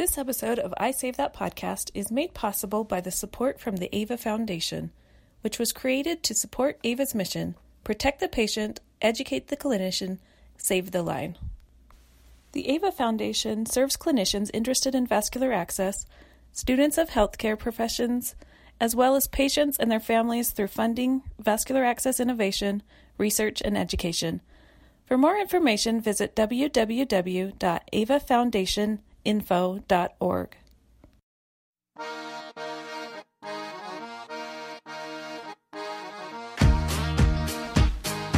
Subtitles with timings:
[0.00, 3.94] This episode of I Save That podcast is made possible by the support from the
[3.94, 4.92] AVA Foundation,
[5.42, 10.16] which was created to support AVA's mission protect the patient, educate the clinician,
[10.56, 11.36] save the line.
[12.52, 16.06] The AVA Foundation serves clinicians interested in vascular access,
[16.50, 18.34] students of healthcare professions,
[18.80, 22.82] as well as patients and their families through funding, vascular access innovation,
[23.18, 24.40] research, and education.
[25.04, 26.36] For more information, visit
[29.24, 30.56] www.avafoundationinfo.org.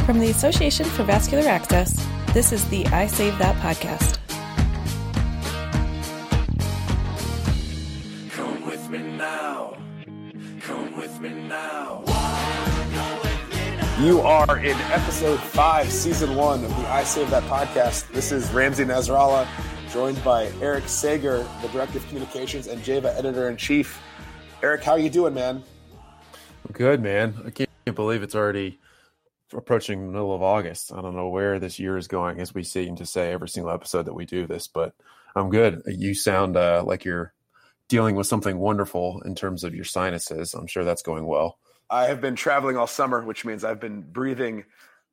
[0.05, 4.19] From the Association for Vascular Access, this is the I Save That podcast.
[8.31, 9.77] Come with me now.
[10.61, 12.03] Come with me now.
[14.01, 18.11] You are in episode five, season one of the I Save That podcast.
[18.11, 19.47] This is Ramsey Nasrallah,
[19.93, 24.01] joined by Eric Sager, the director of communications, and Java editor in chief.
[24.63, 25.61] Eric, how are you doing, man?
[26.71, 27.35] Good, man.
[27.45, 28.79] I can't believe it's already
[29.53, 30.91] approaching the middle of August.
[30.91, 33.71] I don't know where this year is going, as we seem to say every single
[33.71, 34.95] episode that we do this, but
[35.35, 35.83] I'm good.
[35.85, 37.31] You sound uh, like you're
[37.87, 40.55] dealing with something wonderful in terms of your sinuses.
[40.55, 41.59] I'm sure that's going well.
[41.91, 44.65] I have been traveling all summer, which means I've been breathing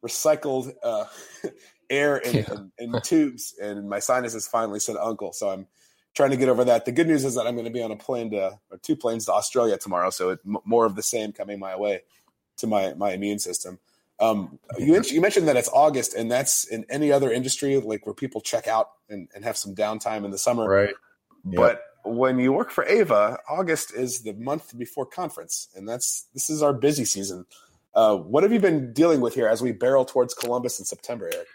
[0.02, 1.04] recycled uh,
[1.90, 2.44] air in, Yeah.
[2.78, 5.32] in, in tubes, and my sinuses finally said uncle.
[5.32, 5.66] So I'm
[6.14, 6.84] trying to get over that.
[6.86, 8.96] The good news is that I'm going to be on a plane to, or two
[8.96, 10.10] planes to Australia tomorrow.
[10.10, 12.02] So it, m- more of the same coming my way
[12.58, 13.78] to my, my immune system.
[14.18, 18.06] Um, you, men- you mentioned that it's August, and that's in any other industry, like
[18.06, 20.68] where people check out and, and have some downtime in the summer.
[20.68, 20.94] Right.
[21.44, 26.50] But when you work for Ava, August is the month before conference, and that's this
[26.50, 27.46] is our busy season.
[27.94, 31.30] Uh, what have you been dealing with here as we barrel towards Columbus in September,
[31.32, 31.48] Eric?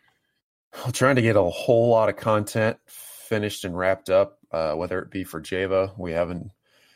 [0.84, 5.00] I'm trying to get a whole lot of content finished and wrapped up, uh, whether
[5.00, 5.94] it be for Java.
[5.98, 6.52] We have an,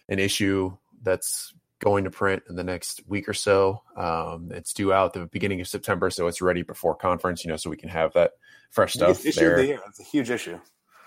[0.08, 3.82] an issue that's going to print in the next week or so.
[3.96, 7.56] Um, it's due out the beginning of September, so it's ready before conference, you know,
[7.56, 8.34] so we can have that
[8.70, 9.56] fresh stuff issue of there.
[9.56, 9.80] the year.
[9.88, 10.60] It's a huge issue.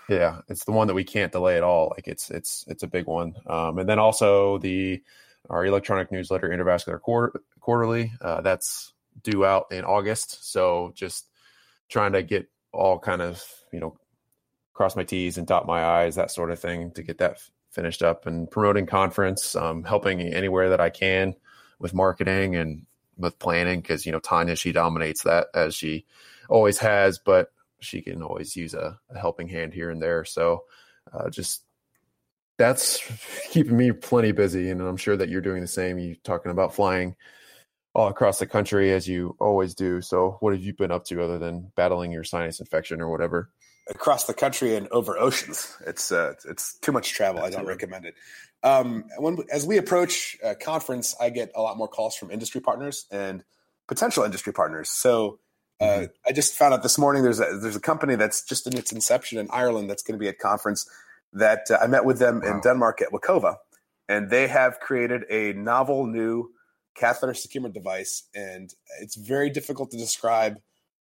[0.09, 1.93] Yeah, it's the one that we can't delay at all.
[1.95, 3.35] Like it's it's it's a big one.
[3.47, 5.01] Um, and then also the
[5.49, 10.51] our electronic newsletter, Intervascular Quarter, Quarterly, uh, that's due out in August.
[10.51, 11.29] So just
[11.89, 13.97] trying to get all kind of you know
[14.73, 17.51] cross my T's and dot my I's, that sort of thing, to get that f-
[17.71, 21.35] finished up and promoting conference, um, helping anywhere that I can
[21.79, 22.85] with marketing and
[23.17, 26.05] with planning because you know Tanya she dominates that as she
[26.49, 30.25] always has, but she can always use a, a helping hand here and there.
[30.25, 30.63] So
[31.11, 31.63] uh, just
[32.57, 32.99] that's
[33.51, 35.99] keeping me plenty busy, and I'm sure that you're doing the same.
[35.99, 37.15] You talking about flying
[37.93, 40.01] all across the country as you always do.
[40.01, 43.49] So what have you been up to other than battling your sinus infection or whatever?
[43.89, 47.43] Across the country and over oceans, it's uh, it's too much travel.
[47.43, 48.15] I don't recommend it.
[48.63, 52.61] Um, when as we approach uh, conference, I get a lot more calls from industry
[52.61, 53.43] partners and
[53.89, 54.89] potential industry partners.
[54.89, 55.39] So
[55.81, 56.09] uh, Mhm.
[56.25, 58.93] I just found out this morning there's a there's a company that's just in its
[58.93, 60.89] inception in Ireland that's going to be at conference.
[61.33, 63.57] That uh, I met with them in Denmark at WoCoVA,
[64.07, 66.51] and they have created a novel new
[66.95, 70.59] catheter securement device, and it's very difficult to describe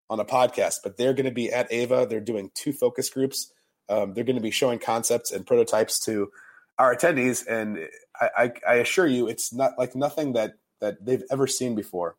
[0.09, 0.77] on a podcast.
[0.83, 2.07] But they're going to be at Ava.
[2.09, 3.53] They're doing two focus groups.
[3.89, 6.31] Um, they're going to be showing concepts and prototypes to
[6.79, 7.79] our attendees, and
[8.21, 12.17] I, I, I assure you, it's not like nothing that that they've ever seen before.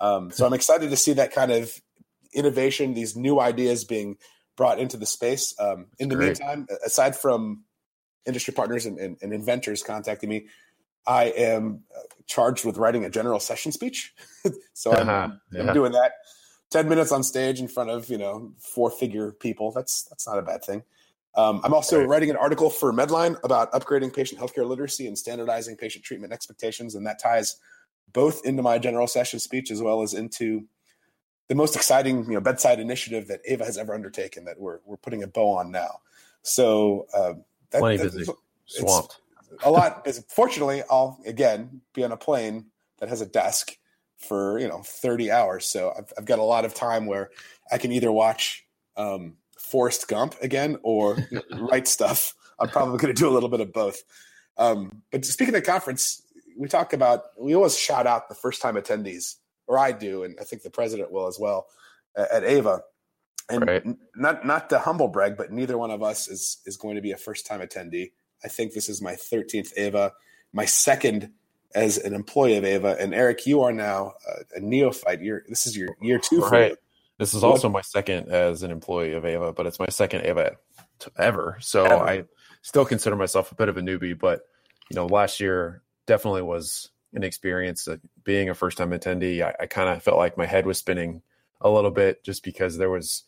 [0.00, 1.72] Um, so I'm excited to see that kind of
[2.32, 4.16] innovation, these new ideas being
[4.56, 5.54] brought into the space.
[5.58, 6.38] Um, in the great.
[6.38, 7.64] meantime, aside from
[8.26, 10.46] industry partners and, and, and inventors contacting me,
[11.08, 14.14] I am uh, charged with writing a general session speech.
[14.74, 16.12] so I'm, I'm doing that.
[16.70, 19.72] Ten minutes on stage in front of you know four figure people.
[19.72, 20.82] That's that's not a bad thing.
[21.34, 22.08] Um, I'm also Right.
[22.08, 26.94] writing an article for Medline about upgrading patient healthcare literacy and standardizing patient treatment expectations,
[26.94, 27.56] and that ties
[28.12, 30.66] both into my general session speech as well as into
[31.48, 34.98] the most exciting you know bedside initiative that Ava has ever undertaken that we're we're
[34.98, 36.00] putting a bow on now.
[36.42, 37.32] So uh,
[37.70, 38.30] that, Plenty that- busy.
[38.66, 39.20] Swamped.
[39.64, 40.04] A lot.
[40.04, 42.66] Because fortunately, I'll again be on a plane
[42.98, 43.76] that has a desk
[44.16, 47.30] for you know 30 hours, so I've, I've got a lot of time where
[47.70, 48.64] I can either watch
[48.96, 51.18] um, Forrest Gump again or
[51.52, 52.34] write stuff.
[52.58, 54.02] I'm probably going to do a little bit of both.
[54.56, 56.22] Um, but speaking of conference,
[56.58, 60.36] we talk about we always shout out the first time attendees, or I do, and
[60.40, 61.66] I think the president will as well
[62.16, 62.82] at Ava.
[63.50, 63.82] And Right.
[64.14, 67.12] not not to humble brag, but neither one of us is is going to be
[67.12, 68.12] a first time attendee.
[68.44, 70.12] I think this is my 13th Ava,
[70.52, 71.30] my second
[71.74, 72.96] as an employee of Ava.
[72.98, 75.20] And Eric, you are now uh, a neophyte.
[75.20, 76.70] You're this is your year two for Right.
[76.72, 76.76] you.
[77.18, 80.52] This is also my second as an employee of Ava, but it's my second Ava
[81.00, 81.58] t- ever.
[81.60, 81.94] So Ever.
[82.08, 82.24] I
[82.62, 84.42] still consider myself a bit of a newbie, but
[84.88, 87.88] you know, last year definitely was an experience.
[87.88, 90.78] Uh, being a first time attendee, I, I kind of felt like my head was
[90.78, 91.22] spinning
[91.60, 93.24] a little bit just because there was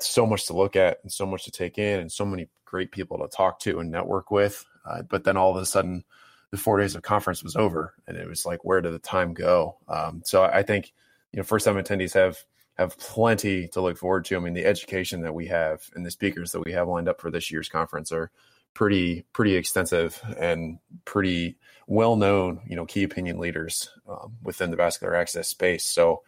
[0.00, 2.90] so much to look at and so much to take in and so many great
[2.90, 4.64] people to talk to and network with.
[4.84, 6.04] Uh, but then all of a sudden,
[6.50, 9.34] the four days of conference was over, and it was like, where did the time
[9.34, 9.76] go?
[9.88, 10.92] Um, so I think
[11.32, 12.38] you know, first time attendees have
[12.78, 14.36] have plenty to look forward to.
[14.36, 17.20] I mean, the education that we have and the speakers that we have lined up
[17.20, 18.30] for this year's conference are
[18.72, 21.56] pretty pretty extensive and pretty
[21.86, 25.84] well known, you know, key opinion leaders um, within the vascular access space.
[25.84, 26.22] So,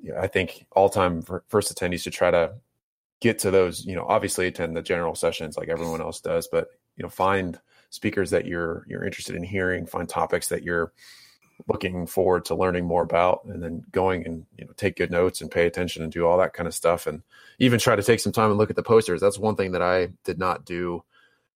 [0.00, 2.54] yeah, I think all time first attendees should try to
[3.20, 3.84] get to those.
[3.84, 7.58] You know, obviously attend the general sessions like everyone else does, but you know, find
[7.90, 10.92] speakers that you're you're interested in hearing, find topics that you're
[11.66, 15.40] looking forward to learning more about and then going and you know take good notes
[15.40, 17.22] and pay attention and do all that kind of stuff and
[17.58, 19.82] even try to take some time and look at the posters that's one thing that
[19.82, 21.02] i did not do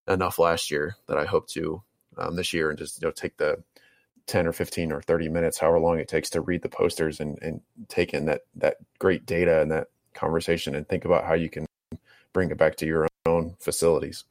[0.08, 1.82] enough last year that i hope to
[2.19, 3.62] um, this year and just you know take the
[4.26, 7.38] 10 or 15 or 30 minutes however long it takes to read the posters and,
[7.41, 11.49] and take in that that great data and that conversation and think about how you
[11.49, 11.67] can
[12.32, 14.25] bring it back to your own facilities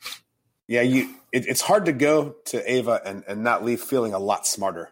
[0.71, 4.19] yeah, you it, it's hard to go to Ava and, and not leave feeling a
[4.19, 4.89] lot smarter,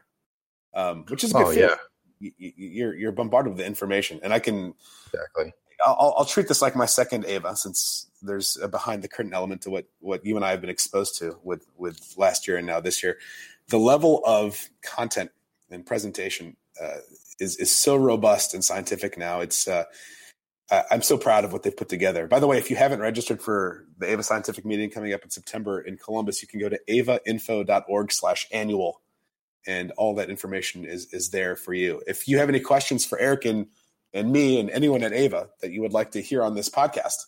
[0.74, 1.76] um, which is a good oh, yeah.
[2.20, 4.74] You, you're you're bombarded with the information, and I can
[5.06, 5.54] exactly.
[5.88, 9.62] I'll, I'll treat this like my second Ava, since there's a behind the curtain element
[9.62, 12.68] to what what you and I have been exposed to with with last year and
[12.68, 13.18] now this year.
[13.70, 15.32] The level of content
[15.72, 16.98] and presentation uh,
[17.40, 19.40] is is so robust and scientific now.
[19.40, 19.86] It's uh,
[20.72, 22.28] I'm so proud of what they've put together.
[22.28, 25.32] By the way, if you haven't registered for the Ava Scientific Meeting coming up in
[25.32, 29.02] September in Columbus, you can go to avainfo.org slash annual
[29.68, 32.02] and all that information is is there for you.
[32.08, 33.68] If you have any questions for Eric and,
[34.14, 37.26] and me and anyone at Ava that you would like to hear on this podcast,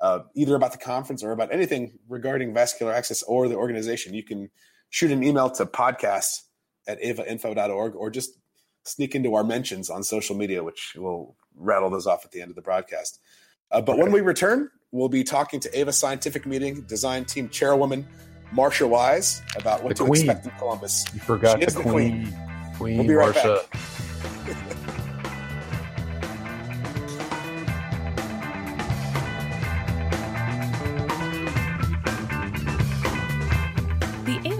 [0.00, 4.22] uh, either about the conference or about anything regarding vascular access or the organization, you
[4.22, 4.50] can
[4.90, 6.42] shoot an email to podcast
[6.86, 8.32] at avainfo.org or just
[8.84, 12.50] sneak into our mentions on social media, which will rattle those off at the end
[12.50, 13.20] of the broadcast.
[13.70, 14.02] Uh, but okay.
[14.02, 18.06] when we return, we'll be talking to Ava Scientific Meeting Design Team Chairwoman
[18.54, 20.30] Marsha Wise about what the to queen.
[20.30, 21.06] expect in Columbus.
[21.14, 22.24] You forgot the, the, queen.
[22.24, 22.36] queen.
[22.76, 23.70] Queen we'll be right Marsha.
[23.70, 24.02] Back.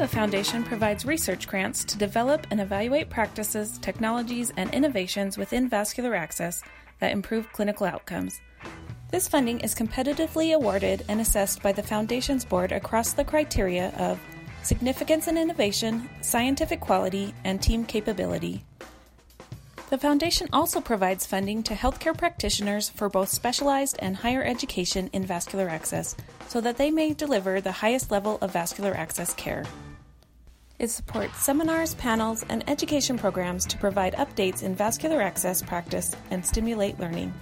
[0.02, 6.16] The Foundation provides research grants to develop and evaluate practices, technologies, and innovations within vascular
[6.16, 6.60] access
[7.02, 8.40] that improve clinical outcomes.
[9.10, 14.20] This funding is competitively awarded and assessed by the Foundation's board across the criteria of
[14.62, 18.64] significance and innovation, scientific quality, and team capability.
[19.90, 25.26] The Foundation also provides funding to healthcare practitioners for both specialized and higher education in
[25.26, 26.16] vascular access
[26.46, 29.64] so that they may deliver the highest level of vascular access care.
[30.82, 36.44] It supports seminars, panels, and education programs to provide updates in vascular access practice and
[36.44, 37.32] stimulate learning.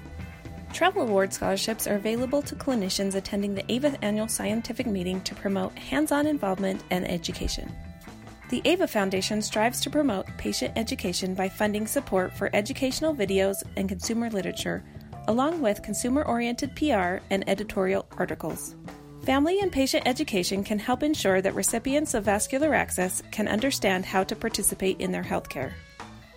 [0.74, 5.72] Travel Award scholarships are available to clinicians attending the AVA annual scientific meeting to promote
[5.78, 7.74] hands on involvement and education.
[8.50, 13.88] The AVA Foundation strives to promote patient education by funding support for educational videos and
[13.88, 14.84] consumer literature,
[15.28, 18.76] along with consumer oriented PR and editorial articles.
[19.22, 24.24] Family and patient education can help ensure that recipients of vascular access can understand how
[24.24, 25.74] to participate in their healthcare.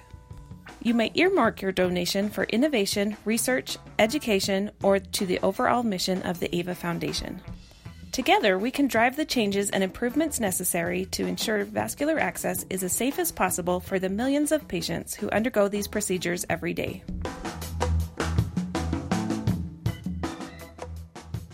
[0.82, 6.38] You may earmark your donation for innovation, research, education, or to the overall mission of
[6.38, 7.40] the AVA Foundation.
[8.14, 12.92] Together, we can drive the changes and improvements necessary to ensure vascular access is as
[12.92, 17.02] safe as possible for the millions of patients who undergo these procedures every day.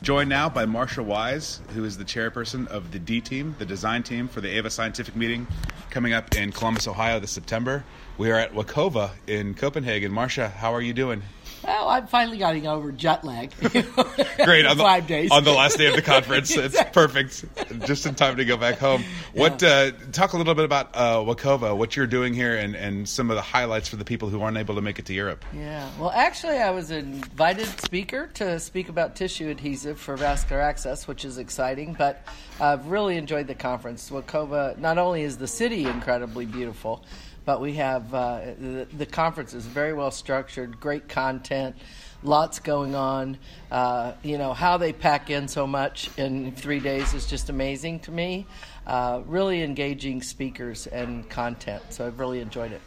[0.03, 4.03] Joined now by Marsha Wise, who is the chairperson of the D team, the design
[4.03, 5.47] team for the AVA Scientific Meeting
[5.89, 7.83] coming up in Columbus, Ohio this September.
[8.19, 10.13] We are at WoCoVA in Copenhagen.
[10.13, 11.23] Marsha, how are you doing?
[11.63, 13.53] Well, I'm finally getting over jet lag.
[13.61, 16.57] Great on the, five days on the last day of the conference.
[16.57, 16.81] exactly.
[16.81, 19.05] It's perfect, just in time to go back home.
[19.35, 19.63] What?
[19.63, 23.31] Uh, talk a little bit about uh, WoCoVA, what you're doing here, and, and some
[23.31, 25.45] of the highlights for the people who aren't able to make it to Europe.
[25.55, 25.89] Yeah.
[25.99, 31.07] Well, actually, I was an invited speaker to speak about tissue adhesive for vascular access,
[31.07, 31.95] which is exciting.
[31.95, 32.25] But
[32.59, 34.11] I've really enjoyed the conference.
[34.11, 37.05] WoCoVA not only is the city incredibly beautiful
[37.51, 41.75] but we have uh, the, the, conference is very well structured, great content,
[42.23, 43.37] lots going on.
[43.73, 47.99] Uh, you know how they pack in so much in three days is just amazing
[47.99, 48.47] to me.
[48.87, 52.81] Uh, really engaging speakers and content, so I've really enjoyed it.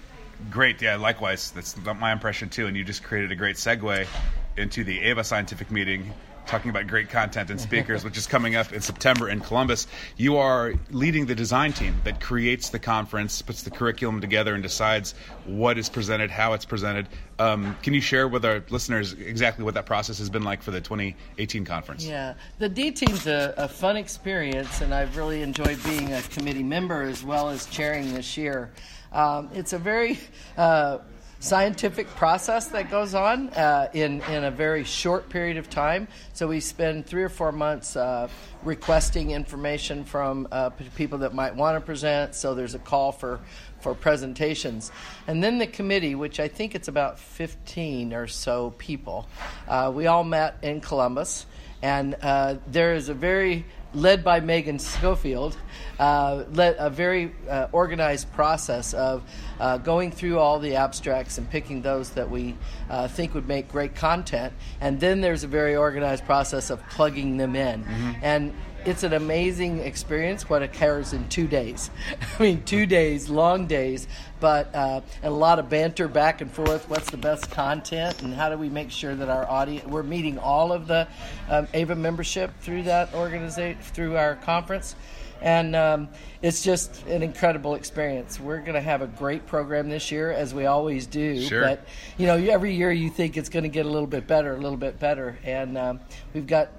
[0.49, 0.95] Great, yeah.
[0.95, 2.65] Likewise, that's my impression too.
[2.67, 4.07] And you just created a great segue
[4.55, 6.13] into the Ava Scientific Meeting,
[6.45, 9.87] talking about great content and speakers, which is coming up in September in Columbus.
[10.17, 14.63] You are leading the design team that creates the conference, puts the curriculum together, and
[14.63, 17.07] decides what is presented, how it's presented.
[17.39, 20.71] Um, can you share with our listeners exactly what that process has been like for
[20.71, 22.05] the 2018 conference?
[22.05, 26.63] Yeah, the D team's a, a fun experience, and I've really enjoyed being a committee
[26.63, 28.71] member as well as chairing this year.
[29.11, 30.19] Um, it's a very
[30.57, 30.99] uh,
[31.43, 36.07] scientific process that goes on uh, in, in a very short period of time.
[36.31, 38.29] So we spend three or four months uh,
[38.63, 42.33] requesting information from uh, people that might want to present.
[42.33, 43.41] So there's a call for,
[43.83, 44.91] for presentations.
[45.27, 49.27] And then the committee, which I think it's about 15 or so people,
[49.67, 51.45] uh, we all met in Columbus.
[51.83, 55.55] And uh, there is a very led by Megan Schofield,
[55.99, 59.21] uh, led a very uh, organized process of
[59.59, 62.55] uh, going through all the abstracts and picking those that we
[62.89, 64.53] uh, think would make great content.
[64.81, 67.83] And then there's a very organized process of plugging them in.
[68.21, 68.53] And
[68.85, 71.89] it's an amazing experience what occurs in two days.
[72.39, 74.07] I mean, two days, long days,
[74.39, 76.89] but uh, and a lot of banter back and forth.
[76.89, 79.85] What's the best content, and how do we make sure that our audience?
[79.85, 81.07] We're meeting all of the
[81.49, 84.95] um, Ava membership through that organization, through our conference.
[85.41, 86.07] And um,
[86.41, 88.39] it's just an incredible experience.
[88.39, 91.41] We're going to have a great program this year, as we always do.
[91.41, 91.61] Sure.
[91.61, 91.85] But
[92.17, 94.59] you know, every year you think it's going to get a little bit better, a
[94.59, 95.99] little bit better, and um,
[96.33, 96.71] we've got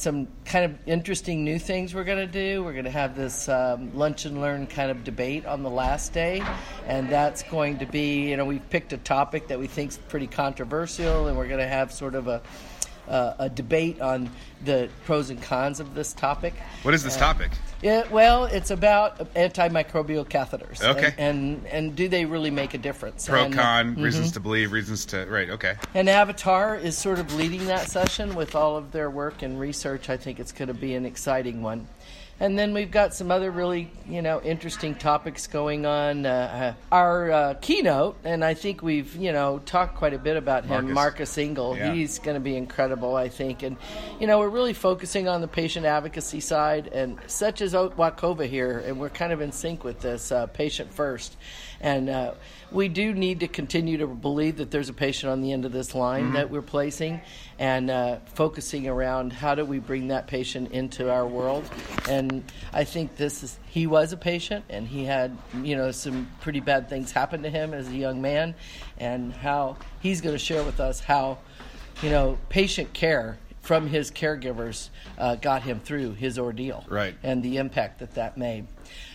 [0.00, 2.64] some kind of interesting new things we're going to do.
[2.64, 6.14] We're going to have this um, lunch and learn kind of debate on the last
[6.14, 6.42] day,
[6.86, 9.98] and that's going to be, you know, we've picked a topic that we think is
[9.98, 12.40] pretty controversial, and we're going to have sort of a
[13.08, 14.30] uh, a debate on
[14.64, 16.54] the pros and cons of this topic.
[16.82, 17.50] What is this topic?
[17.82, 20.82] Yeah, well, it's about antimicrobial catheters.
[20.82, 21.14] Okay.
[21.16, 23.26] And, and and do they really make a difference?
[23.26, 24.04] Pro And- con, Mhm.
[24.04, 25.24] reasons to believe, reasons to.
[25.26, 25.74] Right, okay.
[25.94, 30.10] and Avatar is sort of leading that session with all of their work and research.
[30.10, 31.86] I think it's going to be an exciting one.
[32.40, 36.24] And then we've got some other really, you know, interesting topics going on.
[36.24, 40.38] Uh, uh, our uh, keynote, and I think we've, you know, talked quite a bit
[40.38, 41.36] about him, Marcus.
[41.36, 41.76] Engel.
[41.76, 41.92] Yeah.
[41.92, 43.62] He's going to be incredible, I think.
[43.62, 43.76] And,
[44.18, 48.78] you know, we're really focusing on the patient advocacy side, and such as WoCoVA here,
[48.86, 51.36] and we're kind of in sync with this uh, patient first.
[51.82, 52.34] And uh,
[52.72, 55.72] we do need to continue to believe that there's a patient on the end of
[55.72, 57.20] this line that we're placing
[57.58, 61.68] and uh, focusing around how do we bring that patient into our world.
[62.08, 66.30] And I think this is, he was a patient and he had, you know, some
[66.40, 68.54] pretty bad things happen to him as a young man,
[68.98, 71.38] and how he's going to share with us how,
[72.02, 77.14] you know, patient care from his caregivers uh, got him through his ordeal Right.
[77.22, 78.66] and the impact that that made.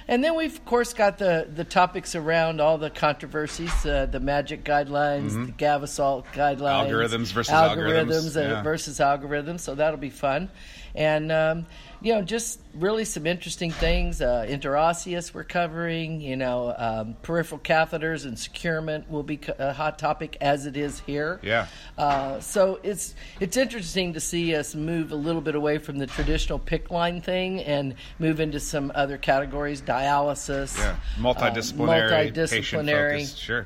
[0.08, 4.20] And then we've, of course, got the, the topics around all the controversies, uh, the
[4.20, 8.62] magic guidelines, the GAVeCeLT guidelines, Algorithms versus algorithms, uh, yeah.
[8.62, 9.62] versus algorithms.
[9.62, 10.50] So that'll be fun,
[10.94, 11.66] and um,
[12.06, 14.22] you know, just really some interesting things.
[14.22, 16.22] Uh, interosseous we're covering.
[16.22, 21.00] You know, um, peripheral catheters and securement will be a hot topic as it is
[21.00, 21.40] here.
[21.42, 21.66] Yeah.
[21.98, 26.06] Uh, so it's it's interesting to see us move a little bit away from the
[26.06, 30.92] traditional PICC line thing and move into some other categories, dialysis, Yeah.
[30.92, 33.36] uh, Multidisciplinary, patient multidisciplinary.
[33.36, 33.66] Sure.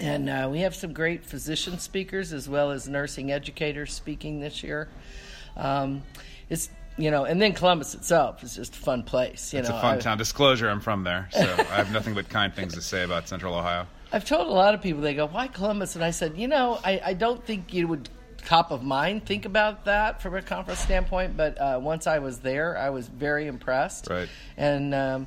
[0.00, 4.64] and uh, we have some great physician speakers as well as nursing educators speaking this
[4.64, 4.88] year.
[5.56, 6.02] Um,
[6.50, 9.52] it's you know, and then Columbus itself is just a fun place.
[9.52, 10.18] You It's know, a fun I- town.
[10.18, 13.54] Disclosure, I'm from there, so I have nothing but kind things to say about Central
[13.54, 13.86] Ohio.
[14.12, 16.78] I've told a lot of people they go, "Why Columbus?" And I said, "You know,
[16.84, 18.08] I, I don't think you would
[18.44, 22.38] top of mind think about that from a conference standpoint, but uh, once I was
[22.38, 24.08] there, I was very impressed.
[24.08, 24.28] Right.
[24.56, 25.26] And um,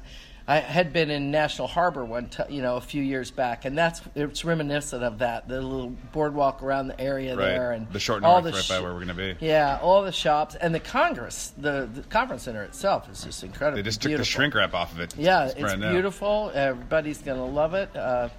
[0.50, 3.77] I had been in National Harbor one, t- you know, a few years back, and
[3.77, 5.48] that's it's reminiscent of that.
[5.48, 7.46] The little boardwalk around the area Right.
[7.50, 9.36] there, and The short all north, the right by where we're gonna be.
[9.41, 13.75] Yeah, all the shops and the Congress, the, the conference center itself is just incredible.
[13.77, 15.15] They just took the shrink wrap off of it.
[15.15, 15.91] Yeah, It's it's brand new.
[15.91, 16.50] beautiful.
[16.56, 17.96] Everybody's going to love it.
[17.96, 18.29] Uh,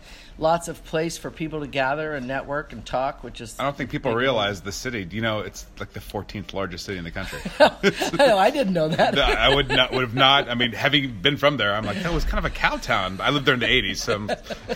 [0.40, 3.54] lots of place for people to gather and network and talk, which is.
[3.60, 5.06] I don't think people realize the city.
[5.08, 7.38] You know, it's like the 14th largest city in the country.
[7.60, 9.16] I know, I didn't know that.
[9.18, 10.48] I would not would have not.
[10.48, 13.20] I mean, having been from there, I'm like that was kind of a cow town.
[13.20, 14.26] I lived there in the '80s, so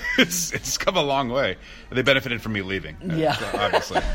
[0.18, 1.56] it's it's come a long way.
[1.90, 2.96] They benefited from me leaving.
[3.10, 3.32] uh, Yeah.
[3.32, 4.00] so obviously.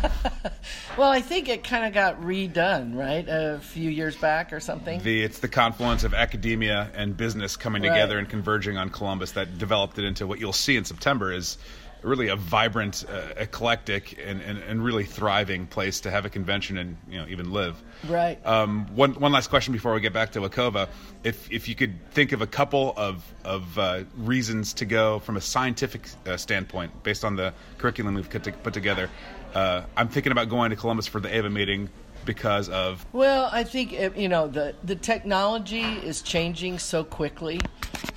[0.97, 5.01] Well, I think it kind of got redone, right, a few years back or something.
[5.01, 7.89] The it's the confluence of academia and business coming Right.
[7.89, 11.57] together and converging on Columbus that developed it into what you'll see in September is
[12.01, 16.77] really a vibrant, uh, eclectic, and, and, and really thriving place to have a convention
[16.77, 17.81] and you know even live.
[18.07, 18.43] Right.
[18.45, 20.87] Um, one one last question before we get back to WoCoVA.
[21.23, 25.37] If if you could think of a couple of of uh, reasons to go from
[25.37, 29.09] a scientific uh, standpoint, based on the curriculum we've put, to, put together,
[29.53, 31.89] uh, I'm thinking about going to Columbus for the AVA meeting
[32.29, 37.59] because of well i think uh, you know the the technology is changing so quickly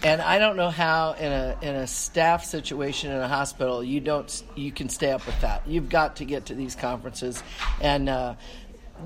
[0.02, 4.00] and i don't know how in a in a staff situation in a hospital you
[4.00, 7.42] don't you can stay up with that you've got to get to these conferences
[7.81, 8.35] and uh,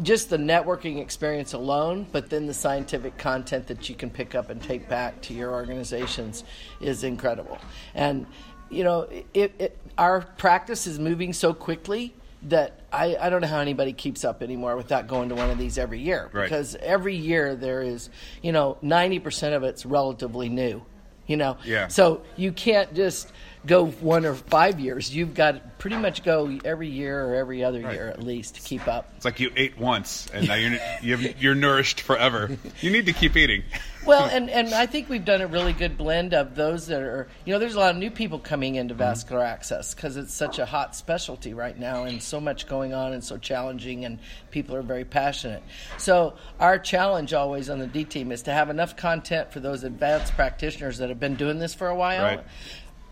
[0.02, 4.50] just the networking experience alone, but then the scientific content that you can pick up
[4.50, 6.44] and take back to your organizations
[6.82, 7.56] is incredible.
[7.94, 8.26] And
[8.68, 12.12] you know, it, it, our practice is moving so quickly
[12.44, 15.58] that I, I don't know how anybody keeps up anymore without going to one of
[15.58, 16.44] these every year Right.
[16.44, 18.10] because every year there is
[18.42, 20.84] you know 90% of it's relatively new
[21.26, 21.88] you know Yeah.
[21.88, 23.32] so you can't just
[23.66, 27.62] go one or five years you've got to pretty much go every year or every
[27.62, 30.78] other year at least to keep up it's like you ate once and now you're
[31.02, 32.56] you're, you're nourished forever.
[32.80, 33.64] You need to keep eating.
[34.06, 37.26] Well, and, and I think we've done a really good blend of those that are,
[37.44, 39.00] you know, there's a lot of new people coming into mm-hmm.
[39.00, 43.14] vascular access because it's such a hot specialty right now and so much going on
[43.14, 44.20] and so challenging and
[44.52, 45.60] people are very passionate.
[45.98, 49.82] So, our challenge always on the D team is to have enough content for those
[49.82, 52.22] advanced practitioners that have been doing this for a while.
[52.22, 52.44] Right.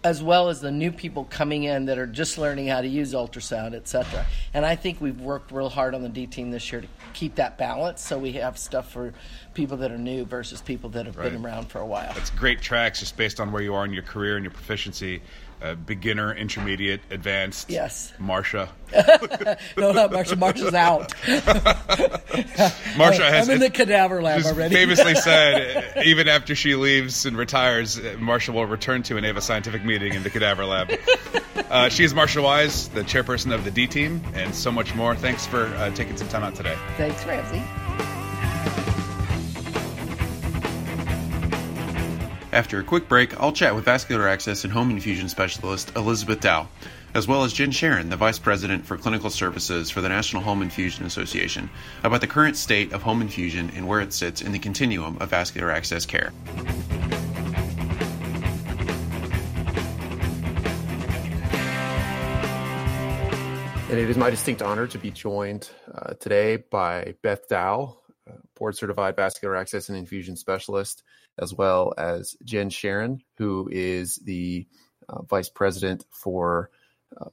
[0.04, 3.14] As well as the new people coming in that are just learning how to use
[3.14, 4.26] ultrasound, et cetera.
[4.52, 7.36] And I think we've worked real hard on the D team this year to keep
[7.36, 9.14] that balance so we have stuff for
[9.54, 12.12] people that are new versus people that have been around for a while.
[12.16, 15.22] It's great tracks just based on where you are in your career and your proficiency.
[15.64, 17.70] Uh, beginner, intermediate, advanced.
[17.70, 18.12] Yes.
[18.20, 18.68] Marsha.
[19.76, 20.36] No, not Marsha.
[20.36, 21.08] Marsha's out.
[22.96, 24.74] Marsha has I'm in the cadaver lab already.
[24.74, 29.24] famously said, uh, even after she leaves and retires, uh, Marsha will return to an
[29.24, 30.92] AVA scientific meeting in the cadaver lab.
[31.70, 35.16] Uh, she is Marsha Wise, the chairperson of the D team, and so much more.
[35.16, 36.76] Thanks for uh, taking some time out today.
[36.98, 37.62] Thanks, Ramsey.
[42.54, 46.68] After a quick break, I'll chat with vascular access and home infusion specialist Elizabeth Dow,
[47.12, 50.62] as well as Jen Sharon, the Vice President for Clinical Services for the National Home
[50.62, 51.68] Infusion Association,
[52.04, 55.30] about the current state of home infusion and where it sits in the continuum of
[55.30, 56.32] vascular access care.
[63.90, 67.98] And it is my distinct honor to be joined uh, today by Beth Dow,
[68.30, 71.02] uh, board certified vascular access and infusion specialist,
[71.38, 74.66] as well as Jen Sharon, who is the
[75.08, 76.70] uh, vice president for
[77.20, 77.28] uh,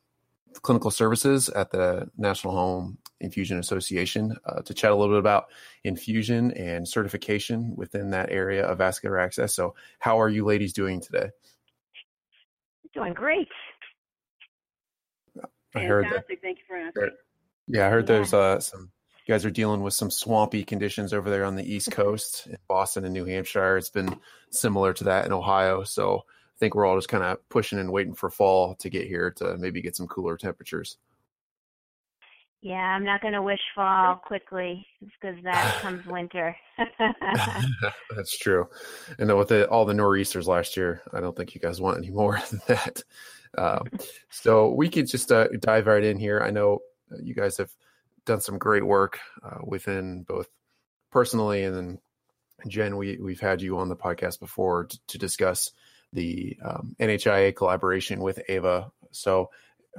[0.62, 5.46] clinical services at the National Home Infusion Association, uh, to chat a little bit about
[5.84, 9.54] infusion and certification within that area of vascular access.
[9.54, 11.30] So, how are you ladies doing today?
[12.94, 13.48] Doing great.
[15.74, 16.10] I heard that.
[16.10, 16.42] Fantastic.
[16.42, 17.10] Thank you for asking.
[17.68, 18.16] Yeah, I heard Yeah.
[18.16, 18.92] there's uh, some
[19.32, 22.58] you guys are dealing with some swampy conditions over there on the East Coast in
[22.68, 23.78] Boston and New Hampshire.
[23.78, 25.86] It's been similar to that in Ohio.
[25.86, 29.08] So I think we're all just kind of pushing and waiting for fall to get
[29.08, 30.98] here to maybe get some cooler temperatures.
[32.60, 36.54] Yeah, I'm not going to wish fall quickly because that comes winter.
[38.14, 38.68] That's true.
[39.18, 42.12] And with the, all the nor'easters last year, I don't think you guys want any
[42.12, 43.04] more than that.
[43.58, 43.88] Um,
[44.30, 46.42] so we could just uh, dive right in here.
[46.42, 46.80] I know
[47.14, 47.72] uh, you guys have
[48.26, 50.48] done some great work uh, within both
[51.12, 52.00] personally and then
[52.68, 55.72] Jen, we we've had you on the podcast before to, to discuss
[56.14, 58.92] the um, NHIA collaboration with Ava.
[59.12, 59.50] So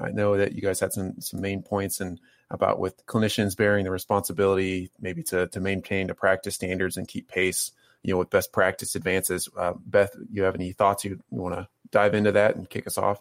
[0.00, 3.84] I know that you guys had some some main points and about with clinicians bearing
[3.84, 8.30] the responsibility maybe to to maintain the practice standards and keep pace, you know, with
[8.30, 9.48] best practice advances.
[9.56, 12.86] Uh, Beth, you have any thoughts you, you want to dive into that and kick
[12.86, 13.20] us off?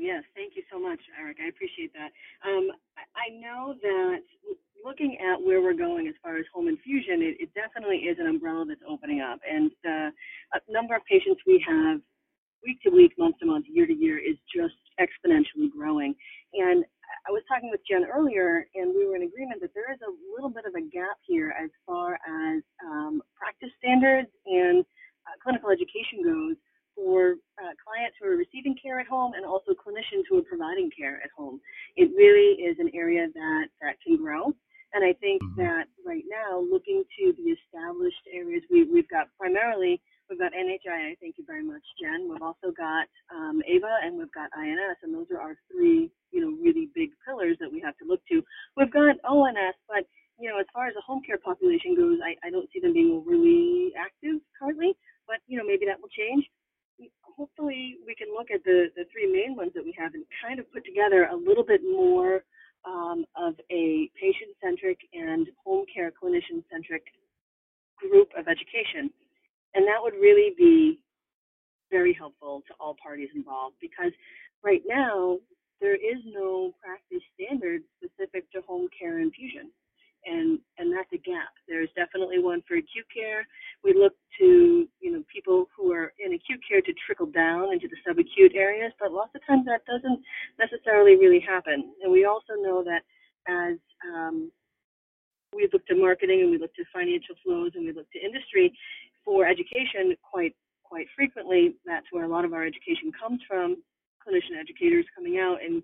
[0.00, 1.38] Yes, thank you so much, Eric.
[1.44, 2.10] I appreciate that.
[2.48, 4.22] Um, I- I know that
[4.84, 8.26] looking at where we're going as far as home infusion, it, it definitely is an
[8.26, 9.40] umbrella that's opening up.
[9.48, 10.12] And the
[10.54, 12.00] uh, number of patients we have
[12.64, 16.14] week to week, month to month, year to year is just exponentially growing.
[16.54, 16.84] And
[17.28, 20.12] I was talking with Jen earlier, and we were in agreement that there is a
[20.34, 24.84] little bit of a gap here as far as um, practice standards and
[25.28, 26.56] uh, clinical education goes
[26.96, 30.90] for uh, clients who are receiving care at home and also clinicians who are providing
[30.96, 31.60] care at home.
[31.96, 34.54] It really is an area that, that can grow.
[34.94, 40.00] And I think that right now, looking to the established areas, we, we've got primarily,
[40.30, 42.30] we've got NHIA, thank you very much, Jen.
[42.30, 46.40] We've also got um, AVA and we've got INS, and those are our three, you
[46.40, 48.38] know, really big pillars that we have to look to.
[48.76, 50.06] We've got ONS, but,
[50.38, 52.94] you know, as far as the home care population goes, I, I don't see them
[52.94, 54.94] being overly active currently,
[55.26, 56.46] but, you know, maybe that will change.
[57.34, 60.60] hopefully we can look at the, the three main ones that we have and kind
[60.62, 62.46] of put together a little bit more
[62.86, 67.04] um, of a patient-centric and home care clinician-centric
[67.98, 69.10] group of education.
[69.74, 71.00] And that would really be
[71.90, 74.12] very helpful to all parties involved because
[74.62, 75.38] right now
[75.80, 79.70] there is no practice standard specific to home care infusion
[80.26, 81.52] and and that's a gap.
[81.68, 83.46] There's definitely one for acute care.
[83.82, 87.88] We look to you know people who are in acute care to trickle down into
[87.88, 90.20] the subacute areas, but lots of times that doesn't
[90.58, 91.92] necessarily really happen.
[92.02, 93.02] And we also know that
[93.48, 93.76] as
[94.14, 94.50] um,
[95.64, 98.76] we look to marketing and we look to financial flows and we look to industry
[99.24, 100.52] for education quite
[100.84, 101.74] quite frequently.
[101.88, 103.80] That's where a lot of our education comes from.
[104.20, 105.82] Clinician educators coming out and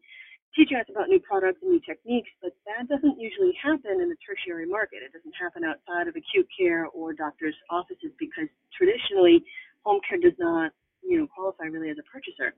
[0.56, 4.16] teaching us about new products and new techniques, but that doesn't usually happen in the
[4.20, 5.00] tertiary market.
[5.04, 9.44] It doesn't happen outside of acute care or doctors' offices because traditionally
[9.84, 12.52] home care does not, you know, qualify really as a purchaser.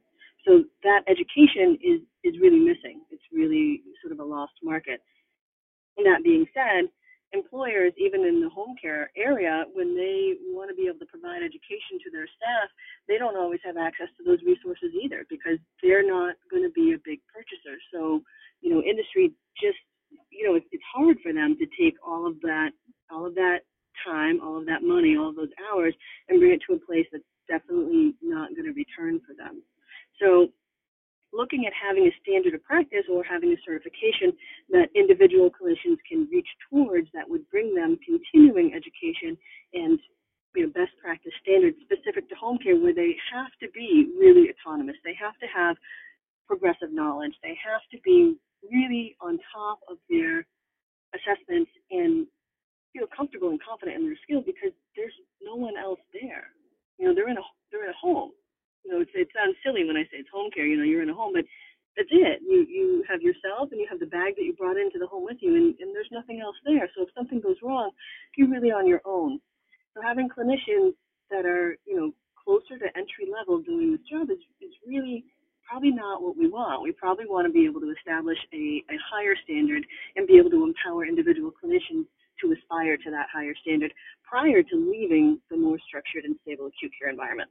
[0.47, 3.07] So that education is is really missing.
[3.11, 4.99] It's really sort of a lost market.
[5.97, 6.89] And that being said,
[7.33, 11.43] employers, even in the home care area, when they want to be able to provide
[11.43, 12.69] education to their staff,
[13.09, 16.93] they don't always have access to those resources either because they're not going to be
[16.93, 17.81] a big purchaser.
[17.93, 18.21] So,
[18.61, 19.81] you know, industry just,
[20.31, 22.71] you know, it's, hard for them to take all of that,
[23.11, 23.61] all of that
[24.05, 25.95] time, all of that money, all of those hours,
[26.29, 29.63] and bring it to a place that's definitely not going to return for them.
[30.21, 30.53] So
[31.33, 34.33] looking at having a standard of practice or having a certification
[34.71, 39.37] that individual clinicians can reach towards that would bring them continuing education
[39.73, 39.99] and
[40.55, 44.53] you know, best practice standards specific to home care where they have to be really
[44.53, 44.97] autonomous.
[45.05, 45.77] They have to have
[46.47, 47.33] progressive knowledge.
[47.43, 48.37] They have to be
[48.71, 50.45] really on top of their
[51.17, 52.27] assessments and
[52.93, 56.53] feel comfortable and confident in their skills because there's no one else there.
[56.99, 58.33] You know, they're in a they're in a home
[58.85, 60.67] you know, it's, it sounds silly when I say it's home care.
[60.67, 61.45] You know, you're in a home, but
[61.97, 62.41] that's it.
[62.41, 65.25] You you have yourself and you have the bag that you brought into the home
[65.25, 66.89] with you, and, and there's nothing else there.
[66.97, 67.91] So if something goes wrong,
[68.37, 69.41] you're really on your own.
[69.95, 70.97] So having clinicians
[71.31, 75.25] that are you know closer to entry level doing this job is is really
[75.69, 76.83] probably not what we want.
[76.83, 79.85] We probably want to be able to establish a, a higher standard
[80.17, 82.05] and be able to empower individual clinicians
[82.43, 83.93] to aspire to that higher standard
[84.25, 87.49] prior to leaving the more structured and stable acute care environment.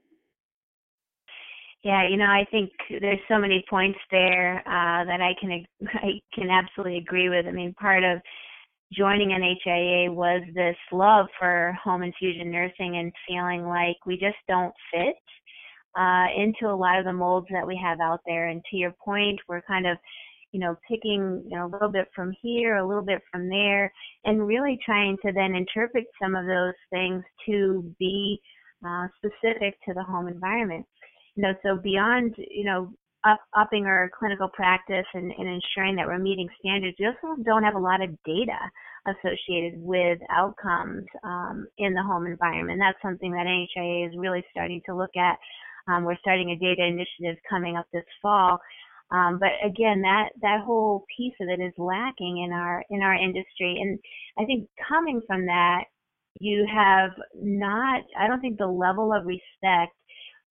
[1.84, 5.66] Yeah, you know, I think there's so many points there uh, that I can
[5.96, 7.46] I can absolutely agree with.
[7.48, 8.20] I mean, part of
[8.94, 14.74] joining NHIA was this love for home infusion nursing and feeling like we just don't
[14.94, 15.16] fit
[15.98, 18.50] uh, into a lot of the molds that we have out there.
[18.50, 19.98] And to your point, we're kind of
[20.52, 23.92] you know, picking you know, a little bit from here, a little bit from there,
[24.26, 28.38] and really trying to then interpret some of those things to be
[28.86, 30.86] uh, specific to the home environment
[31.36, 32.92] you know, so beyond, you know,
[33.24, 37.64] up, upping our clinical practice and, and ensuring that we're meeting standards, we also don't
[37.64, 38.58] have a lot of data
[39.08, 42.80] associated with outcomes um, in the home environment.
[42.80, 45.38] That's something that NHIA is really starting to look at.
[45.88, 48.60] Um, we're starting a data initiative coming up this fall.
[49.12, 53.14] Um, but again, that, that whole piece of it is lacking in our in our
[53.14, 54.00] industry, and
[54.40, 55.84] I think coming from that,
[56.40, 58.04] you have not.
[58.18, 59.92] I don't think the level of respect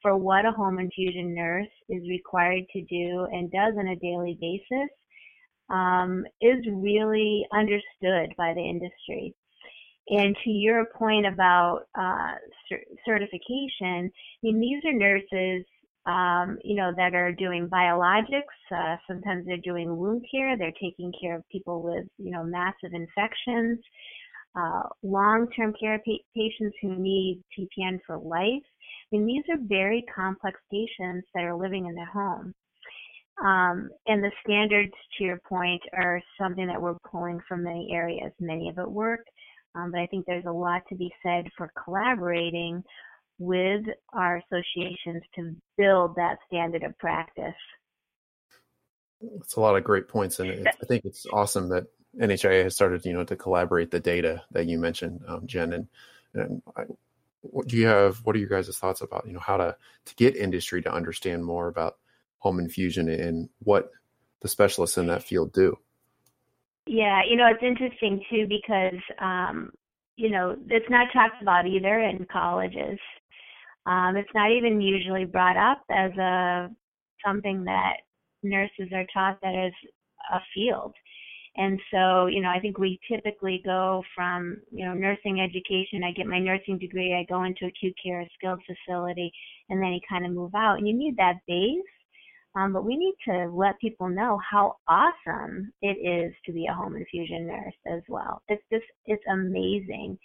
[0.02, 4.38] for what a home infusion nurse is required to do and does on a daily
[4.40, 4.88] basis
[5.70, 9.34] um, is really understood by the industry.
[10.08, 12.34] And to your point about uh,
[13.06, 15.64] certification, I mean, these are nurses,
[16.06, 18.74] um, you know, that are doing biologics.
[18.74, 20.58] Uh, sometimes they're doing wound care.
[20.58, 23.78] They're taking care of people with, you know, massive infections.
[24.56, 28.64] Uh, long-term care pa- patients who need TPN for life.
[29.12, 32.54] Mean, these are very complex patients that are living in their home.
[33.44, 38.32] Um, and the standards, to your point, are something that we're pulling from many areas.
[38.38, 39.24] Many of it work,
[39.74, 42.82] um, but I think there's a lot to be said for collaborating
[43.38, 47.54] with our associations to build that standard of practice.
[49.22, 51.86] It's a lot of great points, and I think it's awesome that
[52.18, 55.72] NHIA has started, you know, to collaborate the data that you mentioned, um, Jen.
[55.72, 55.88] And,
[56.34, 56.82] and I,
[57.42, 58.18] what do you have?
[58.24, 59.76] What are your guys' thoughts about, you know, how to
[60.06, 61.96] to get industry to understand more about
[62.38, 63.90] home infusion and what
[64.42, 65.76] the specialists in that field do?
[66.86, 69.70] Yeah, you know, it's interesting too because um,
[70.16, 72.98] you know it's not talked about either in colleges.
[73.86, 76.68] Um, it's not even usually brought up as a
[77.24, 77.96] something that
[78.42, 79.72] nurses are taught that is
[80.32, 80.94] a field.
[81.56, 86.04] And so, you know, I think we typically go from, you know, nursing education.
[86.04, 87.14] I get my nursing degree.
[87.14, 89.32] I go into acute care, a skilled facility,
[89.68, 90.78] and then you kind of move out.
[90.78, 91.82] And you need that base.
[92.56, 96.74] Um, but we need to let people know how awesome it is to be a
[96.74, 98.42] home infusion nurse as well.
[98.48, 100.18] It's just, it's amazing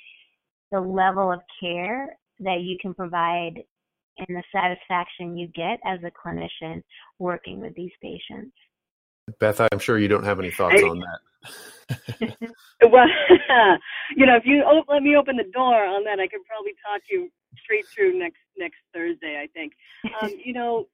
[0.71, 3.63] the level of care that you can provide
[4.17, 6.81] and the satisfaction you get as a clinician
[7.19, 8.55] working with these patients.
[9.39, 11.19] Beth, I'm sure you don't have any thoughts on that.
[12.89, 13.07] well,
[14.15, 16.73] you know, if you op- let me open the door on that, I could probably
[16.85, 19.41] talk you straight through next next Thursday.
[19.41, 19.73] I think.
[20.21, 20.87] Um, you know,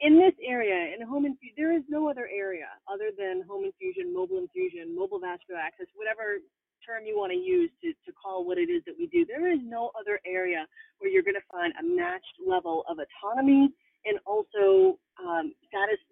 [0.00, 4.12] in this area, in home infusion, there is no other area other than home infusion,
[4.12, 6.42] mobile infusion, mobile vascular access, whatever
[6.86, 9.24] term you want to use to, to call what it is that we do.
[9.26, 10.66] There is no other area
[10.98, 13.70] where you're going to find a matched level of autonomy
[14.04, 15.52] and also um,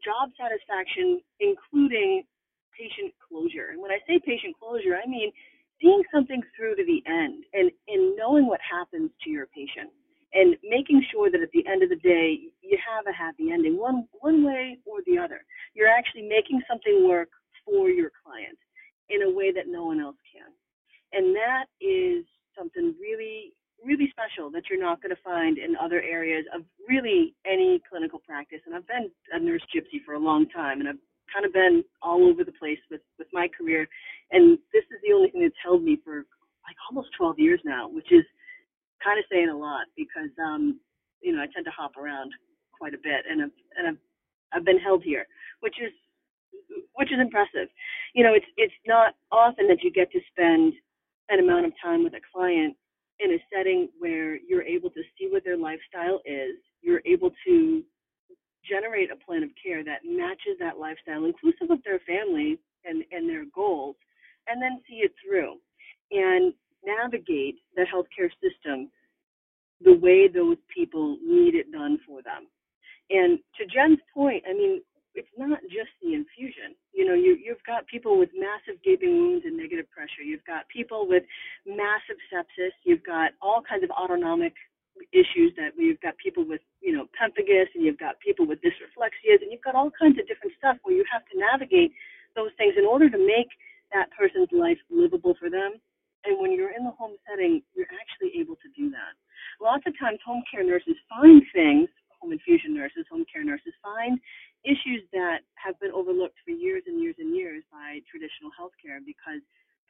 [0.05, 2.25] job satisfaction, including
[2.77, 3.73] patient closure.
[3.73, 5.33] And when I say patient closure, I mean
[5.81, 9.91] seeing something through to the end and, and knowing what happens to your patient
[10.33, 13.79] and making sure that at the end of the day you have a happy ending
[13.79, 15.45] one one way or the other
[15.75, 17.29] you're actually making something work
[17.65, 18.59] for your client
[19.09, 20.49] in a way that no one else can
[21.13, 22.25] and that is
[22.57, 23.53] something really
[23.85, 28.21] really special that you're not going to find in other areas of really any clinical
[28.27, 28.61] practice.
[28.67, 31.85] And I've been a nurse gypsy for a long time, and I've kind of been
[32.03, 33.89] all over the place with with my career.
[34.33, 36.25] And this is the only thing that's held me for
[36.67, 38.25] like almost 12 years now, which is
[39.03, 40.81] kind of saying a lot because um,
[41.21, 42.33] you know I tend to hop around
[42.77, 44.01] quite a bit, and I've and I've
[44.53, 45.27] I've been held here,
[45.61, 45.93] which is
[46.95, 47.69] which is impressive.
[48.15, 50.73] You know, it's it's not often that you get to spend
[51.29, 52.77] an amount of time with a client
[53.21, 57.83] in a setting where you're able to see what their lifestyle is, you're able to
[58.69, 63.29] generate a plan of care that matches that lifestyle, inclusive of their family and, and
[63.29, 63.97] their goals,
[64.49, 65.57] and then see it through
[66.11, 66.53] and
[66.85, 68.91] navigate the healthcare system
[69.83, 72.47] the way those people need it done for them.
[73.11, 74.83] And to Jen's point, I mean,
[75.17, 76.77] it's not just the infusion.
[76.93, 80.23] You know, you, you've got people with massive gaping wounds and negative pressure.
[80.23, 81.25] You've got people with
[81.65, 82.77] massive sepsis.
[82.85, 84.53] You've got all kinds of autonomic
[85.13, 89.41] issues that we've got people with, you know, pemphigus and you've got people with dysreflexias
[89.41, 91.93] and you've got all kinds of different stuff where you have to navigate
[92.37, 93.49] those things in order to make
[93.93, 95.81] that person's life livable for them.
[96.25, 99.15] And when you're in the home setting, you're actually able to do that.
[99.61, 101.89] Lots of times home care nurses find things,
[102.21, 104.19] home infusion nurses, home care nurses find
[104.65, 109.41] issues that have been overlooked for years and years and years by traditional healthcare because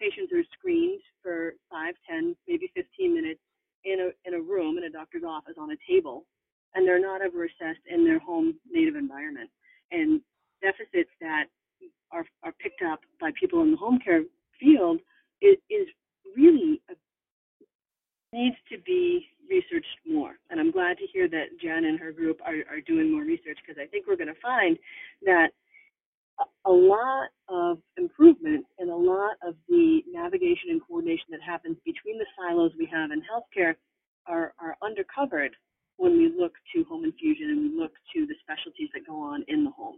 [0.01, 3.41] patients are screened for 5, 10, maybe 15 minutes
[3.85, 6.27] in a, in a room in a doctor's office on a table,
[6.75, 9.51] and they're not ever assessed in their home native environment.
[9.91, 10.21] And
[10.61, 11.45] deficits that
[12.13, 14.23] are, are picked up by people in the home care
[14.61, 15.01] field
[15.41, 15.87] is, is
[16.37, 16.95] really a,
[18.33, 20.39] needs to be researched more.
[20.51, 23.59] And I'm glad to hear that Jen and her group are, are doing more research
[23.65, 24.79] because I think we're going to find
[25.25, 25.49] that
[26.67, 32.19] a lot of improvement and a lot of the navigation and coordination that happens between
[32.19, 33.75] the silos we have in healthcare
[34.27, 35.51] are, are undercovered
[35.97, 39.45] when we look to home infusion and we look to the specialties that go on
[39.49, 39.97] in the home.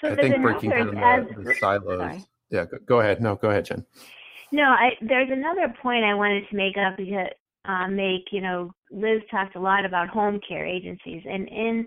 [0.00, 1.98] So I think breaking down the, the silos.
[1.98, 2.24] Sorry.
[2.50, 3.20] Yeah, go, go ahead.
[3.20, 3.84] No, go ahead, Jen.
[4.50, 7.28] No, I, there's another point I wanted to make up because
[7.66, 11.86] uh, make, you know, Liz talked a lot about home care agencies and in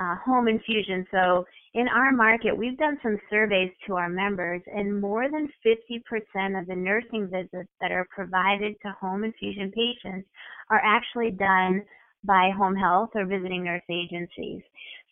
[0.00, 1.06] uh, home infusion.
[1.10, 6.58] So in our market, we've done some surveys to our members, and more than 50%
[6.60, 10.28] of the nursing visits that are provided to home infusion patients
[10.70, 11.82] are actually done
[12.24, 14.62] by home health or visiting nurse agencies.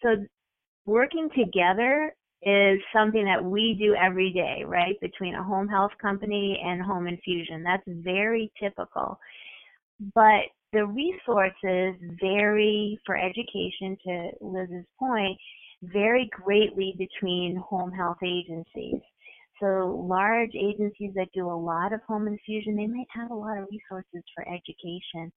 [0.03, 0.17] So
[0.87, 4.99] working together is something that we do every day, right?
[5.01, 7.63] Between a home health company and home infusion.
[7.63, 9.19] That's very typical
[10.15, 15.39] but the resources vary for education to Liz's point
[15.83, 19.01] vary greatly between home health agencies.
[19.61, 23.59] So large agencies that do a lot of home infusion, they might have a lot
[23.59, 25.33] of resources for education.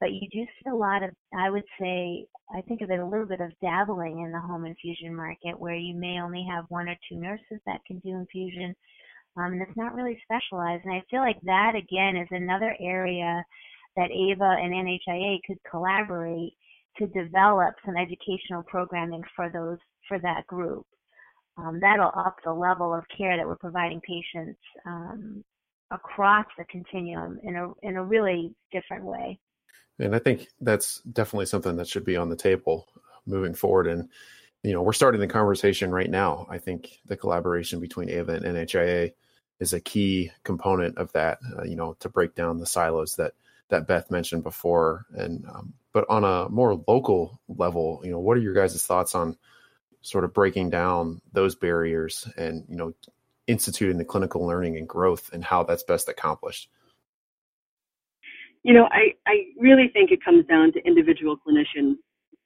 [0.00, 3.06] But you do see a lot of, I would say, I think of it a
[3.06, 6.88] little bit of dabbling in the home infusion market where you may only have one
[6.88, 8.74] or two nurses that can do infusion.
[9.36, 10.84] Um, and it's not really specialized.
[10.84, 13.44] And I feel like that, again, is another area
[13.96, 16.52] that AVA and NHIA could collaborate
[16.98, 20.86] to develop some educational programming for those for that group.
[21.56, 25.44] Um, that'll up the level of care that we're providing patients um,
[25.90, 29.38] across the continuum in a in a really different way.
[29.98, 32.88] And I think that's definitely something that should be on the table
[33.26, 33.86] moving forward.
[33.86, 34.08] And
[34.62, 36.46] you know, we're starting the conversation right now.
[36.50, 39.12] I think the collaboration between AVA and NHIA
[39.58, 41.38] is a key component of that.
[41.58, 43.32] Uh, you know, to break down the silos that
[43.70, 45.06] that Beth mentioned before.
[45.12, 49.14] And um, but on a more local level, you know, what are your guys' thoughts
[49.14, 49.36] on
[50.02, 52.94] sort of breaking down those barriers and you know
[53.46, 56.68] instituting the clinical learning and growth and how that's best accomplished?
[58.62, 61.96] You know, I, I really think it comes down to individual clinicians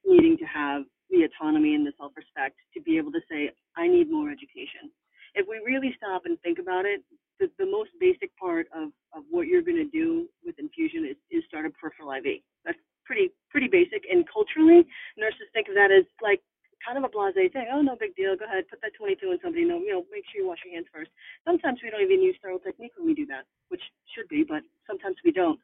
[0.04, 3.88] needing to have the autonomy and the self respect to be able to say, I
[3.88, 4.90] need more education.
[5.34, 7.02] If we really stop and think about it,
[7.40, 11.16] the, the most basic part of, of what you're going to do with infusion is,
[11.30, 12.42] is start a peripheral IV.
[12.64, 14.06] That's pretty pretty basic.
[14.10, 14.86] And culturally,
[15.18, 16.40] nurses think of that as like
[16.84, 17.66] kind of a blasé thing.
[17.72, 18.36] Oh, no big deal.
[18.36, 19.64] Go ahead, put that 22 in somebody.
[19.64, 21.10] No, you know, make sure you wash your hands first.
[21.44, 23.82] Sometimes we don't even use sterile technique when we do that, which
[24.14, 25.58] should be, but sometimes we don't.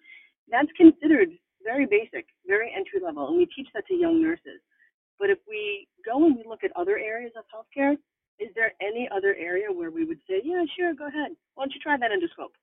[0.51, 1.31] That's considered
[1.62, 4.64] very basic, very entry level, and we teach that to young nurses.
[5.20, 8.01] But if we go and we look at other areas of healthcare,
[8.40, 11.37] is there any other area where we would say, yeah, sure, go ahead.
[11.55, 12.57] Why don't you try that endoscope?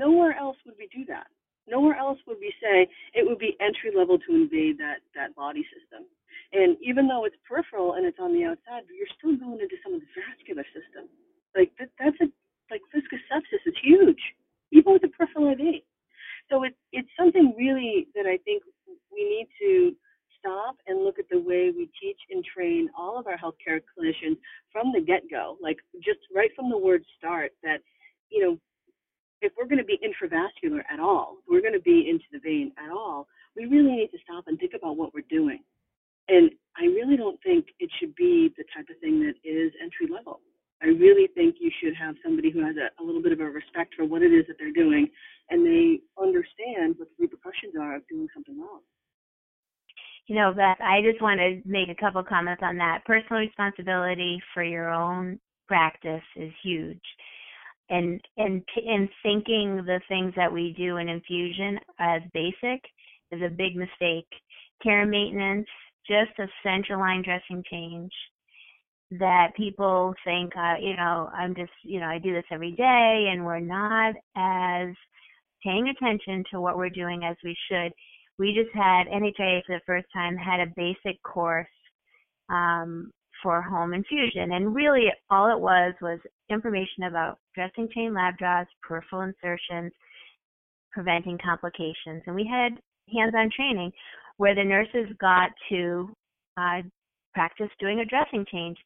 [0.00, 1.28] Nowhere else would we do that.
[1.68, 5.62] Nowhere else would we say it would be entry level to invade that, that body
[5.68, 6.08] system.
[6.52, 9.92] And even though it's peripheral and it's on the outside, you're still going into some
[9.92, 11.12] of the vascular system.
[11.54, 12.32] Like that, that's a
[12.72, 14.22] like viscous sepsis is huge,
[14.72, 15.84] even with the peripheral IV.
[16.48, 18.62] So it's it's something really that I think
[19.12, 19.94] we need to
[20.40, 24.36] stop and look at the way we teach and train all of our healthcare clinicians
[24.72, 27.78] from the get-go, like just right from the word start, that,
[28.30, 28.58] you know,
[29.42, 29.98] if we're going to be
[30.50, 34.08] intravascular at all, we're going to be into the vein at all, we really need
[34.08, 35.60] to stop and think about what we're doing.
[36.28, 40.06] And I really don't think it should be the type of thing that is entry
[40.12, 40.40] level.
[40.82, 43.44] I really think you should have somebody who has a, a little bit of a
[43.44, 45.08] respect for what it is that they're doing
[45.50, 48.80] and they understand what the repercussions are of doing something wrong.
[50.26, 53.04] You know, Beth, I just want to make a couple comments on that.
[53.04, 57.02] Personal responsibility for your own practice is huge.
[57.90, 62.80] And and in thinking the things that we do in infusion as basic
[63.32, 64.28] is a big mistake.
[64.82, 65.66] Care and maintenance,
[66.06, 68.12] just a central line dressing change
[69.12, 73.28] that people think, uh, you know, I'm just, you know, I do this every day,
[73.32, 74.94] and we're not as
[75.64, 77.92] paying attention to what we're doing as we should
[78.40, 81.66] we just had NHIA for the first time had a basic course
[82.48, 88.36] um, for home infusion, and really all it was was information about dressing chain lab
[88.38, 89.92] draws, peripheral insertions,
[90.92, 92.72] preventing complications, and we had
[93.14, 93.92] hands-on training
[94.36, 96.08] where the nurses got to
[96.56, 96.80] uh,
[97.34, 98.76] practice doing a dressing change.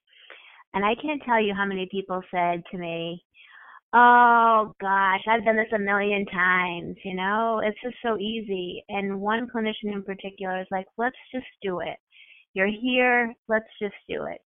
[0.75, 3.23] And I can't tell you how many people said to me,
[3.95, 8.85] oh gosh, I've done this a million times, you know, it's just so easy.
[8.89, 11.97] And one clinician in particular is like, let's just do it.
[12.55, 14.41] You're here, let's just do it.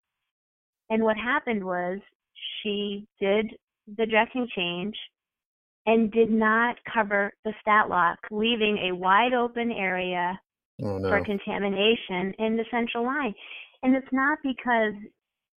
[0.91, 1.99] And what happened was
[2.63, 3.47] she did
[3.97, 4.97] the dressing change
[5.87, 10.39] and did not cover the StatLock, leaving a wide open area
[10.83, 11.09] oh, no.
[11.09, 13.35] for contamination in the central line.
[13.83, 14.95] And it's not because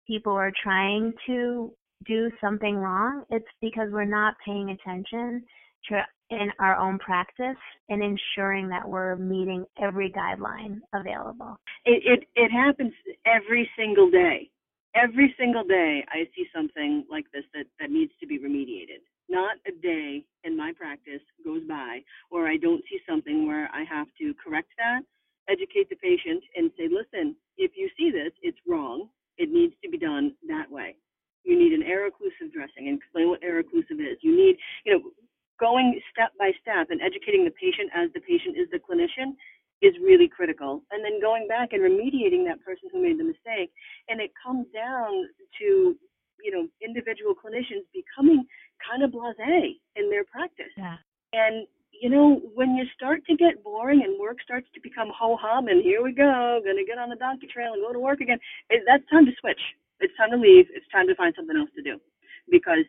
[0.06, 1.72] people are trying to
[2.06, 5.42] do something wrong, it's because we're not paying attention
[5.88, 7.56] to in our own practice
[7.88, 11.56] and ensuring that we're meeting every guideline available.
[11.84, 12.92] It it, it happens
[13.26, 14.48] every single day.
[14.94, 19.06] Every single day I see something like this that, that needs to be remediated.
[19.28, 22.00] Not a day in my practice goes by
[22.30, 25.02] where I don't see something where I have to correct that,
[25.48, 29.08] educate the patient, and say, listen, if you see this, it's wrong.
[29.38, 30.96] It needs to be done that way.
[31.44, 34.18] You need an air occlusive dressing and explain what air occlusive is.
[34.22, 35.02] You need, you know,
[35.60, 39.36] going step by step and educating the patient as the patient is the clinician
[39.82, 40.82] is really critical.
[40.90, 43.72] And then going back and remediating that person who made the mistake.
[44.08, 45.28] And it comes down
[45.60, 45.96] to,
[46.42, 48.44] you know, individual clinicians becoming
[48.80, 50.72] kind of blasé in their practice.
[50.76, 50.96] Yeah.
[51.32, 55.36] And you know, when you start to get boring and work starts to become ho
[55.36, 58.22] hum and here we go, gonna get on the donkey trail and go to work
[58.22, 58.38] again,
[58.70, 59.60] it, that's time to switch
[60.00, 60.66] it's time to leave.
[60.72, 62.00] It's time to find something else to do
[62.50, 62.84] because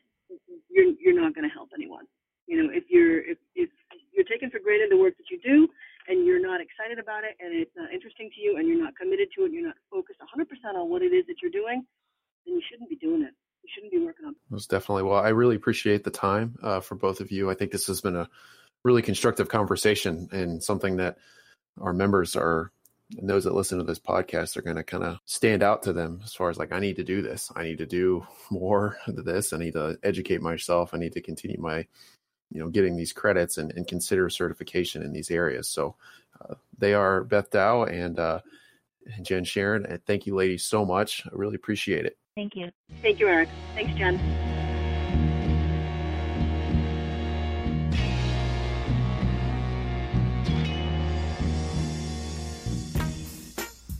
[0.69, 2.07] you're you're not going to help anyone.
[2.47, 3.69] You know, if you're if if
[4.13, 5.67] you're taking for granted the work that you do
[6.07, 8.95] and you're not excited about it and it's not interesting to you and you're not
[8.95, 11.83] committed to it, you're not focused 100% on what it is that you're doing,
[12.45, 13.33] then you shouldn't be doing it.
[13.63, 14.31] You shouldn't be working on.
[14.31, 14.37] It.
[14.49, 15.03] Most definitely.
[15.03, 17.49] Well, I really appreciate the time uh, for both of you.
[17.49, 18.27] I think this has been a
[18.83, 21.17] really constructive conversation and something that
[21.79, 22.71] our members are
[23.17, 25.93] and those that listen to this podcast are going to kind of stand out to
[25.93, 28.97] them as far as like i need to do this i need to do more
[29.07, 31.85] of this i need to educate myself i need to continue my
[32.51, 35.95] you know getting these credits and, and consider certification in these areas so
[36.41, 38.39] uh, they are beth dow and uh,
[39.21, 39.85] Jen Sharon.
[39.85, 41.25] And thank you, ladies, so much.
[41.25, 42.17] I really appreciate it.
[42.35, 42.71] Thank you.
[43.01, 43.49] Thank you, Eric.
[43.75, 44.19] Thanks, Jen.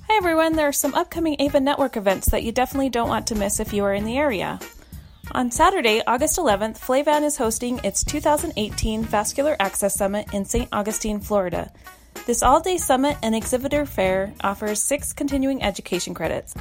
[0.08, 3.36] Hi everyone, there are some upcoming AVA Network events that you definitely don't want to
[3.36, 4.60] miss if you are in the area.
[5.34, 10.68] On Saturday, August 11th, Flavan is hosting its 2018 Vascular Access Summit in St.
[10.74, 11.72] Augustine, Florida.
[12.28, 16.54] This all day summit and exhibitor fair offers six continuing education credits.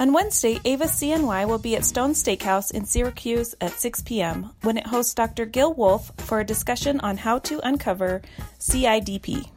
[0.00, 4.50] On Wednesday, Ava CNY will be at Stone Steakhouse in Syracuse at 6 p.m.
[4.62, 5.46] when it hosts Dr.
[5.46, 8.20] Gil Wolf for a discussion on how to uncover
[8.58, 9.48] CIDP.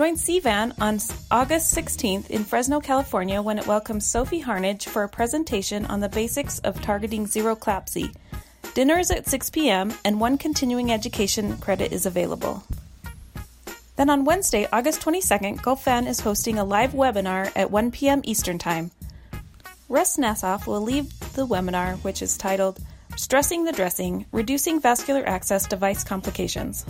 [0.00, 0.98] Join CVAN on
[1.30, 6.08] August 16th in Fresno, California when it welcomes Sophie Harnage for a presentation on the
[6.08, 8.14] basics of targeting zero CLABSI.
[8.72, 9.92] Dinner is at 6 p.m.
[10.02, 12.62] and one continuing education credit is available.
[13.96, 18.22] Then on Wednesday, August 22nd, GoFan is hosting a live webinar at 1 p.m.
[18.24, 18.92] Eastern Time.
[19.90, 22.80] Russ Nassof will lead the webinar, which is titled
[23.16, 26.86] Stressing the Dressing Reducing Vascular Access Device Complications.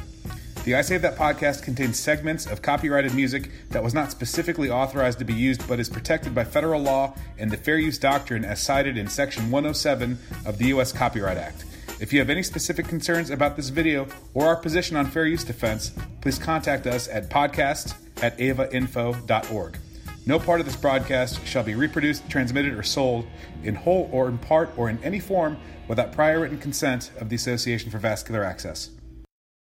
[0.64, 5.18] The I Save That podcast contains segments of copyrighted music that was not specifically authorized
[5.18, 8.62] to be used but is protected by federal law and the Fair Use Doctrine as
[8.62, 10.92] cited in Section 107 of the U.S.
[10.92, 11.66] Copyright Act.
[12.02, 15.44] If you have any specific concerns about this video or our position on fair use
[15.44, 17.94] defense, please contact us at podcast
[18.24, 19.78] at avainfo.org.
[20.26, 23.28] No part of this broadcast shall be reproduced, transmitted, or sold
[23.64, 27.36] in whole or in part or in any form without prior written consent of the
[27.36, 28.90] Association for Vascular Access.